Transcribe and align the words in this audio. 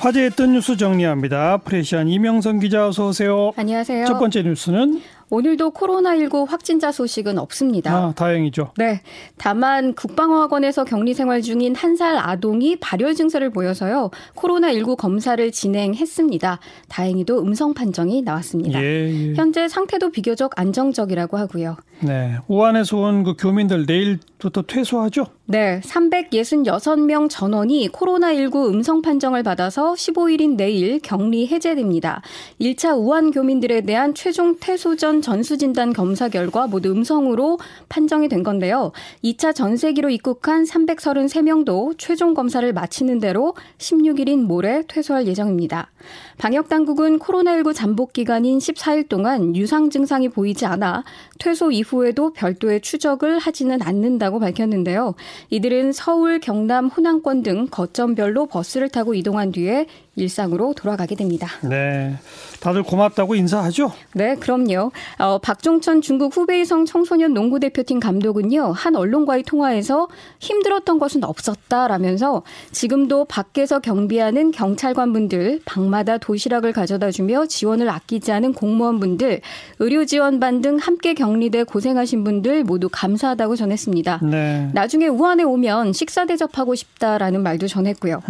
화제했던 0.00 0.52
뉴스 0.52 0.76
정리합니다. 0.78 1.58
프레시안 1.58 2.08
이명선 2.08 2.58
기자 2.58 2.88
어서 2.88 3.08
오세요. 3.08 3.52
안녕하세요. 3.56 4.06
첫 4.06 4.18
번째 4.18 4.42
뉴스는 4.42 5.02
오늘도 5.30 5.70
코로나19 5.72 6.48
확진자 6.48 6.90
소식은 6.92 7.38
없습니다. 7.38 7.94
아, 7.94 8.12
다행이죠. 8.16 8.72
네. 8.76 9.00
다만 9.38 9.94
국방학원에서 9.94 10.84
격리 10.84 11.14
생활 11.14 11.40
중인 11.42 11.74
한 11.76 11.96
살 11.96 12.16
아동이 12.16 12.76
발열 12.76 13.14
증세를 13.14 13.50
보여서요. 13.50 14.10
코로나19 14.36 14.96
검사를 14.96 15.50
진행했습니다. 15.50 16.58
다행히도 16.88 17.40
음성 17.42 17.74
판정이 17.74 18.22
나왔습니다. 18.22 18.82
예, 18.82 19.30
예. 19.30 19.34
현재 19.34 19.68
상태도 19.68 20.10
비교적 20.10 20.58
안정적이라고 20.58 21.36
하고요. 21.36 21.76
네. 22.00 22.36
우한에서 22.48 22.96
온 22.96 23.20
그 23.24 23.34
교민들 23.38 23.84
내일부터 23.86 24.62
퇴소하죠? 24.62 25.26
네, 25.44 25.80
366명 25.84 27.28
전원이 27.28 27.90
코로나19 27.90 28.68
음성 28.72 29.02
판정을 29.02 29.42
받아서 29.42 29.92
15일인 29.94 30.56
내일 30.56 31.00
격리 31.00 31.46
해제됩니다. 31.48 32.22
1차 32.60 32.96
우한 32.98 33.30
교민들에 33.32 33.82
대한 33.82 34.14
최종 34.14 34.56
퇴소 34.58 34.96
전 34.96 35.19
전수진단 35.22 35.92
검사 35.92 36.28
결과 36.28 36.66
모두 36.66 36.90
음성으로 36.90 37.58
판정이 37.88 38.28
된 38.28 38.42
건데요. 38.42 38.92
2차 39.24 39.54
전세기로 39.54 40.10
입국한 40.10 40.64
333명도 40.64 41.94
최종 41.98 42.34
검사를 42.34 42.70
마치는 42.72 43.18
대로 43.20 43.54
16일인 43.78 44.42
모레 44.42 44.84
퇴소할 44.88 45.26
예정입니다. 45.26 45.90
방역당국은 46.38 47.18
코로나19 47.18 47.74
잠복 47.74 48.12
기간인 48.12 48.58
14일 48.58 49.08
동안 49.08 49.54
유상 49.56 49.90
증상이 49.90 50.28
보이지 50.28 50.66
않아 50.66 51.04
퇴소 51.38 51.70
이후에도 51.70 52.32
별도의 52.32 52.80
추적을 52.80 53.38
하지는 53.38 53.82
않는다고 53.82 54.38
밝혔는데요. 54.38 55.14
이들은 55.50 55.92
서울, 55.92 56.40
경남, 56.40 56.88
호남권 56.88 57.42
등 57.42 57.66
거점별로 57.70 58.46
버스를 58.46 58.88
타고 58.88 59.14
이동한 59.14 59.52
뒤에 59.52 59.86
일상으로 60.16 60.74
돌아가게 60.74 61.14
됩니다. 61.14 61.48
네. 61.62 62.16
다들 62.60 62.82
고맙다고 62.82 63.36
인사하죠? 63.36 63.92
네, 64.12 64.34
그럼요. 64.34 64.90
어, 65.18 65.38
박종천 65.38 66.02
중국 66.02 66.36
후베이성 66.36 66.84
청소년 66.84 67.32
농구 67.32 67.60
대표팀 67.60 68.00
감독은요, 68.00 68.72
한 68.72 68.96
언론과의 68.96 69.44
통화에서 69.44 70.08
힘들었던 70.40 70.98
것은 70.98 71.24
없었다라면서 71.24 72.42
지금도 72.72 73.26
밖에서 73.26 73.78
경비하는 73.78 74.50
경찰관분들, 74.50 75.60
방마다 75.64 76.18
도시락을 76.18 76.72
가져다 76.72 77.10
주며 77.10 77.46
지원을 77.46 77.88
아끼지 77.88 78.32
않은 78.32 78.52
공무원분들, 78.52 79.40
의료 79.78 80.04
지원반 80.04 80.60
등 80.60 80.76
함께 80.76 81.14
격리돼 81.14 81.64
고생하신 81.64 82.24
분들 82.24 82.64
모두 82.64 82.88
감사하다고 82.90 83.56
전했습니다. 83.56 84.20
네. 84.24 84.70
나중에 84.74 85.06
우한에 85.06 85.44
오면 85.44 85.92
식사 85.94 86.26
대접하고 86.26 86.74
싶다라는 86.74 87.42
말도 87.42 87.68
전했고요. 87.68 88.22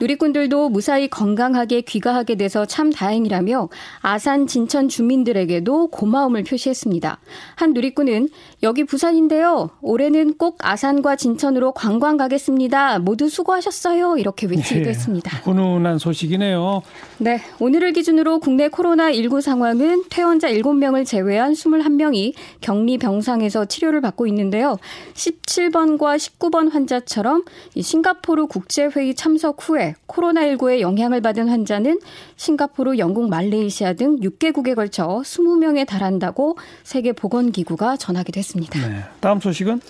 누리꾼들도 0.00 0.70
무사히 0.70 1.08
건 1.08 1.23
강하게 1.34 1.80
귀가하게 1.80 2.34
돼서 2.34 2.66
참 2.66 2.92
다행이라며 2.92 3.70
아산 4.02 4.46
진천 4.46 4.90
주민들에게도 4.90 5.88
고마움을 5.88 6.44
표시했습니다. 6.44 7.18
한 7.56 7.72
누리꾼은 7.72 8.28
여기 8.62 8.84
부산인데요. 8.84 9.70
올해는 9.80 10.34
꼭 10.36 10.58
아산과 10.60 11.16
진천으로 11.16 11.72
관광 11.72 12.18
가겠습니다. 12.18 12.98
모두 12.98 13.30
수고하셨어요. 13.30 14.18
이렇게 14.18 14.46
외치기도 14.46 14.86
예, 14.86 14.90
했습니다. 14.90 15.38
훈훈한 15.38 15.98
소식이네요. 15.98 16.82
네, 17.18 17.40
오늘을 17.58 17.94
기준으로 17.94 18.40
국내 18.40 18.68
코로나19 18.68 19.40
상황은 19.40 20.04
퇴원자 20.10 20.48
7명을 20.48 21.06
제외한 21.06 21.54
21명이 21.54 22.34
격리 22.60 22.98
병상에서 22.98 23.64
치료를 23.64 24.02
받고 24.02 24.26
있는데요. 24.26 24.76
17번과 25.14 26.16
19번 26.18 26.70
환자처럼 26.70 27.44
싱가포르 27.80 28.46
국제회의 28.46 29.14
참석 29.14 29.68
후에 29.68 29.94
코로나19에 30.06 30.80
영향 30.80 31.13
을 31.14 31.20
받은 31.20 31.48
환자는 31.48 32.00
싱가포르, 32.36 32.98
영국, 32.98 33.28
말레이시아 33.28 33.94
등 33.94 34.18
6개국에 34.20 34.74
걸쳐 34.74 35.22
20명에 35.24 35.86
달한다고 35.86 36.56
세계보건기구가 36.82 37.96
전하기도 37.96 38.38
했습니다. 38.38 38.88
네. 38.88 39.04
다음 39.20 39.40
소식은 39.40 39.80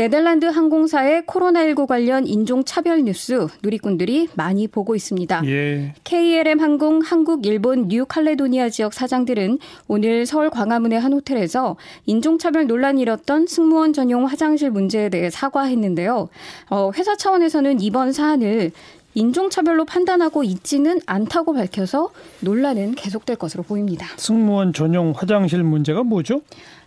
네덜란드 0.00 0.46
항공사의 0.46 1.24
코로나19 1.24 1.86
관련 1.86 2.26
인종차별 2.26 3.04
뉴스 3.04 3.48
누리꾼들이 3.62 4.28
많이 4.34 4.66
보고 4.66 4.96
있습니다. 4.96 5.42
예. 5.44 5.92
KLM 6.04 6.58
항공 6.58 7.02
한국, 7.02 7.44
일본, 7.44 7.88
뉴칼레도니아 7.88 8.70
지역 8.70 8.94
사장들은 8.94 9.58
오늘 9.88 10.24
서울 10.24 10.48
광화문의 10.48 10.98
한 10.98 11.12
호텔에서 11.12 11.76
인종차별 12.06 12.66
논란이 12.66 13.02
일었던 13.02 13.46
승무원 13.46 13.92
전용 13.92 14.24
화장실 14.24 14.70
문제에 14.70 15.10
대해 15.10 15.28
사과했는데요. 15.28 16.30
어, 16.70 16.90
회사 16.94 17.14
차원에서는 17.14 17.82
이번 17.82 18.12
사안을 18.12 18.70
인종차별로 19.14 19.84
판단하고 19.84 20.44
있지는 20.44 21.00
않다고 21.06 21.52
밝혀서 21.52 22.10
논란은 22.40 22.94
계속될 22.94 23.36
것으로 23.36 23.62
보입니다. 23.62 24.06
승무원 24.16 24.72
전용 24.72 25.12
화장실 25.14 25.62
문제가 25.62 26.02
뭐죠? 26.02 26.42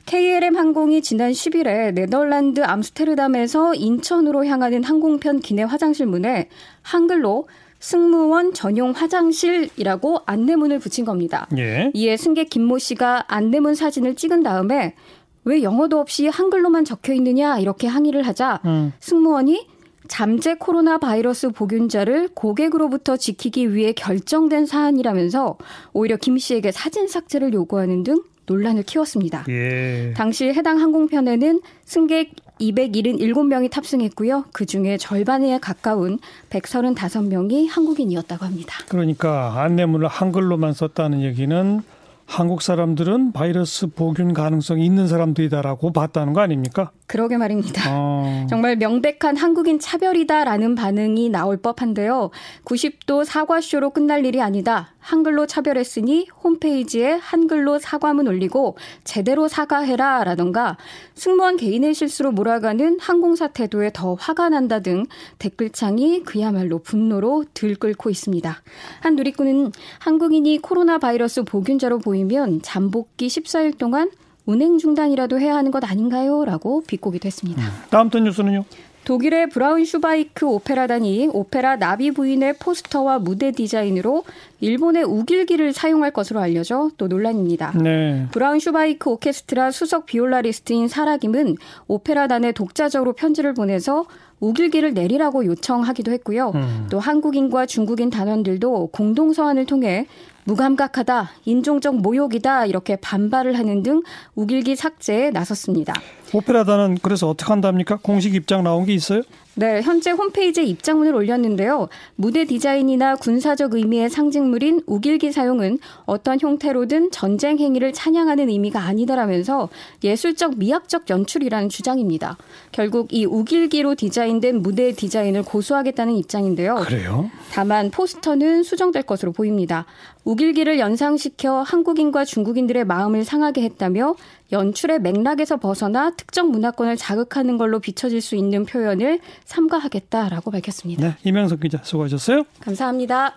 KLM 0.06 0.58
항공이 0.58 1.02
지난 1.02 1.32
10일에 1.32 1.94
네덜란드 1.94 2.62
암스테르담에서 2.62 3.74
인천으로 3.76 4.46
향하는 4.46 4.84
항공편 4.84 5.40
기내 5.40 5.64
화장실 5.64 6.06
문에 6.06 6.50
한글로 6.82 7.48
승무원 7.80 8.54
전용 8.54 8.92
화장실이라고 8.92 10.22
안내문을 10.26 10.80
붙인 10.80 11.04
겁니다. 11.04 11.48
예. 11.58 11.92
이에 11.94 12.16
승객 12.16 12.50
김모 12.50 12.78
씨가 12.80 13.26
안내문 13.28 13.76
사진을 13.76 14.16
찍은 14.16 14.44
다음에 14.44 14.96
왜 15.44 15.64
영어도 15.64 16.00
없이 16.00 16.28
한글로만 16.28 16.86
적혀 16.86 17.14
있느냐 17.14 17.60
이렇게 17.60 17.88
항의를 17.88 18.24
하자 18.24 18.62
음. 18.66 18.94
승무원이 19.02 19.68
잠재 20.08 20.56
코로나 20.56 20.98
바이러스 20.98 21.50
보균자를 21.50 22.30
고객으로부터 22.34 23.18
지키기 23.18 23.74
위해 23.74 23.94
결정된 23.94 24.66
사안이라면서 24.66 25.58
오히려 25.94 26.18
김 26.18 26.38
씨에게 26.38 26.72
사진 26.72 27.08
삭제를 27.08 27.54
요구하는 27.54 28.04
등 28.04 28.22
논란을 28.46 28.84
키웠습니다. 28.84 29.46
예. 29.50 30.14
당시 30.16 30.46
해당 30.48 30.80
항공편에는 30.80 31.62
승객 31.86 32.32
277명이 32.60 33.72
탑승했고요. 33.72 34.46
그 34.52 34.66
중에 34.66 34.98
절반에 34.98 35.60
가까운 35.60 36.20
135명이 36.50 37.70
한국인이었다고 37.70 38.46
합니다. 38.46 38.76
그러니까 38.90 39.62
안내문을 39.62 40.08
한글로만 40.08 40.74
썼다는 40.74 41.22
얘기는 41.22 41.82
한국 42.26 42.62
사람들은 42.62 43.32
바이러스 43.32 43.88
보균 43.88 44.34
가능성이 44.34 44.86
있는 44.86 45.08
사람들이다라고 45.08 45.92
봤다는 45.92 46.34
거 46.34 46.42
아닙니까? 46.42 46.92
그러게 47.14 47.38
말입니다. 47.38 47.84
어. 47.92 48.48
정말 48.50 48.76
명백한 48.76 49.38
한국인 49.38 49.78
차별이다라는 49.78 50.74
반응이 50.74 51.30
나올 51.30 51.58
법한데요. 51.58 52.32
90도 52.66 53.24
사과쇼로 53.24 53.92
끝날 53.92 54.26
일이 54.26 54.42
아니다. 54.42 54.96
한글로 54.98 55.46
차별했으니 55.46 56.28
홈페이지에 56.44 57.12
한글로 57.12 57.78
사과문 57.78 58.28
올리고 58.28 58.78
제대로 59.04 59.48
사과해라 59.48 60.24
라던가 60.24 60.78
승무원 61.14 61.58
개인의 61.58 61.94
실수로 61.94 62.32
몰아가는 62.32 62.98
항공사 63.00 63.48
태도에 63.48 63.92
더 63.94 64.16
화가 64.16 64.50
난다 64.50 64.80
등 64.80 65.06
댓글창이 65.38 66.24
그야말로 66.24 66.80
분노로 66.80 67.46
들끓고 67.54 68.10
있습니다. 68.10 68.64
한 69.02 69.16
누리꾼은 69.16 69.72
한국인이 70.00 70.58
코로나 70.64 70.98
바이러스 70.98 71.44
보균자로 71.44 72.00
보이면 72.00 72.64
잠복기 72.64 73.28
14일 73.28 73.78
동안 73.78 74.10
운행 74.46 74.78
중단이라도 74.78 75.40
해야 75.40 75.56
하는 75.56 75.72
것 75.72 75.84
아닌가요? 75.90 76.44
라고 76.46 76.84
비꼬기도 76.86 77.28
했습니다. 77.28 77.62
다음 77.90 78.10
또 78.10 78.20
뉴스는요? 78.20 78.66
독일의 79.06 79.50
브라운 79.50 79.84
슈바이크 79.84 80.46
오페라단이 80.46 81.30
오페라 81.34 81.76
나비 81.76 82.12
부인의 82.12 82.56
포스터와 82.58 83.20
무대 83.20 83.52
디자인으로 83.52 84.24
일본의 84.62 85.04
욱일기를 85.04 85.74
사용할 85.74 86.12
것으로 86.12 86.40
알려져 86.40 86.90
또 86.98 87.08
논란입니다. 87.08 87.74
네. 87.84 88.28
브라운 88.32 88.60
슈바이크 88.60 89.10
오케스트라 89.10 89.72
수석 89.72 90.06
비올라리스트인 90.06 90.88
사라김은 90.88 91.58
오페라단에 91.88 92.54
독자적으로 92.54 93.12
편지를 93.12 93.54
보내서 93.54 94.06
우길기를 94.40 94.94
내리라고 94.94 95.46
요청하기도 95.46 96.12
했고요. 96.14 96.52
음. 96.56 96.88
또 96.90 97.00
한국인과 97.00 97.66
중국인 97.66 98.10
단원들도 98.10 98.88
공동 98.94 99.34
서한을 99.34 99.66
통해 99.66 100.08
무감각하다, 100.46 101.32
인종적 101.46 101.98
모욕이다 101.98 102.66
이렇게 102.66 102.96
반발을 102.96 103.58
하는 103.58 103.84
등 103.84 104.02
우길기 104.36 104.76
삭제에 104.76 105.32
나섰습니다. 105.32 105.94
오페라단은 106.34 106.98
그래서 107.02 107.30
어떻게 107.30 107.50
한답니까? 107.50 108.00
공식 108.02 108.34
입장 108.36 108.64
나온 108.64 108.86
게 108.86 108.94
있어요? 108.94 109.22
네, 109.56 109.82
현재 109.84 110.10
홈페이지에 110.10 110.64
입장문을 110.64 111.14
올렸는데요. 111.14 111.88
무대 112.16 112.44
디자인이나 112.44 113.16
군사적 113.16 113.76
의미의 113.76 114.10
상징물인 114.10 114.82
우길기 114.88 115.32
사용은 115.32 115.78
어떤 116.06 116.40
형태로든 116.40 117.12
전쟁 117.12 117.60
행위를 117.60 117.94
찬양하는 117.94 118.50
의미가 118.50 118.80
아니다라면서 118.82 119.70
예술적 120.04 120.58
미학적 120.58 121.08
연출이라는 121.10 121.70
주장입니다. 121.70 122.38
결국 122.72 123.14
이 123.14 123.26
우길기로 123.26 123.94
디자인된 123.94 124.64
무대 124.64 124.92
디자인을 124.92 125.44
고수하겠다는 125.44 126.16
입장인데요. 126.16 126.76
그래요? 126.76 127.30
다만 127.52 127.92
포스터는 127.92 128.64
수정될 128.64 129.04
것으로 129.04 129.34
보입니다. 129.34 129.86
우길기를 130.26 130.80
연상시켜 130.80 131.62
한국인과 131.62 132.26
중국인들의 132.26 132.86
마음을 132.86 133.24
상하게 133.24 133.62
했다며 133.64 134.16
연출의 134.52 135.02
맥락에서 135.02 135.58
벗어나 135.58 136.12
특정 136.12 136.50
문화권을 136.52 136.96
자극하는 136.96 137.58
걸로 137.58 137.80
비춰질 137.80 138.22
수 138.22 138.36
있는 138.36 138.66
표현을 138.66 139.20
삼가하겠다라고 139.46 140.52
밝혔습니다. 140.52 141.08
네, 141.08 141.16
이명석 141.24 141.60
기자 141.60 141.80
수고하셨어요. 141.84 142.44
감사합니다. 142.60 143.36